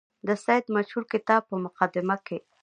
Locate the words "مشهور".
0.75-1.03